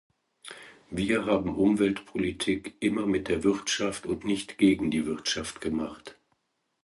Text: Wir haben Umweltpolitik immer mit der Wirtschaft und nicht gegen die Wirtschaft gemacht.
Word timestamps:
Wir 0.89 1.27
haben 1.27 1.53
Umweltpolitik 1.55 2.73
immer 2.79 3.05
mit 3.05 3.27
der 3.27 3.43
Wirtschaft 3.43 4.07
und 4.07 4.25
nicht 4.25 4.57
gegen 4.57 4.89
die 4.89 5.05
Wirtschaft 5.05 5.61
gemacht. 5.61 6.17